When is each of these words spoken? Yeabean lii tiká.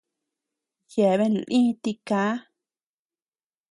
Yeabean 0.93 1.35
lii 1.49 1.65
tiká. 1.83 2.21